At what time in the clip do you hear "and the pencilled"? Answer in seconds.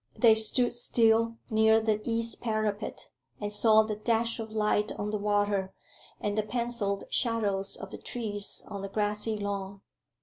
6.19-7.03